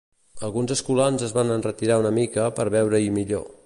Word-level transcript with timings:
Alguns 0.47 0.73
escolans 0.75 1.27
es 1.29 1.37
van 1.37 1.53
enretirar 1.59 2.01
una 2.05 2.15
mica 2.19 2.51
per 2.61 2.71
veure-hi 2.79 3.17
millor. 3.23 3.51